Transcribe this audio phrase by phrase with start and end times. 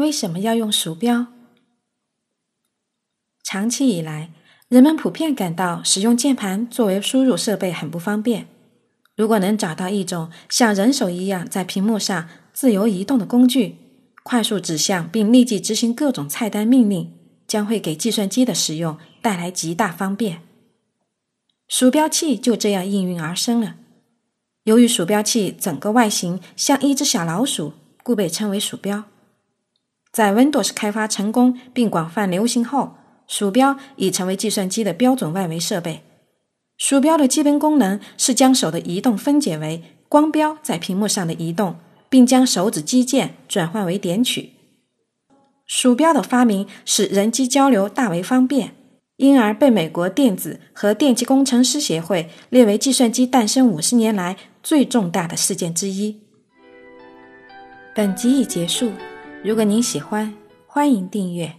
[0.00, 1.26] 为什么要用鼠标？
[3.42, 4.30] 长期以来，
[4.68, 8.48] 人们普遍感到使用键盘作为输入设备很不方便。
[9.14, 13.76] 如果能找到一种像人手一样在屏幕上自由移动的工具，
[14.22, 17.12] 快速指向并立即执行各种菜单命令，
[17.46, 20.40] 将会给计算机的使用带来极大方便。
[21.68, 23.76] 鼠标器就这样应运而生了。
[24.64, 29.04] 由于鼠标器整个外形像一只小老鼠，故被称为鼠标。
[30.12, 32.94] 在 Windows 开发成功并广泛流行后，
[33.28, 36.02] 鼠标已成为计算机的标准外围设备。
[36.76, 41.76] 鼠标的基本功能是将手的移动分解为光标在屏幕上的移动，
[42.08, 44.50] 并将手指击键转换为点取。
[45.66, 48.74] 鼠标的发明使人机交流大为方便，
[49.18, 56.18] 因而被美国电子和电气工程师协会列为计算机诞生五十年来最重大的事件之一。
[57.94, 58.90] 本集已结束。
[59.42, 60.34] 如果您喜欢，
[60.66, 61.50] 欢迎订阅。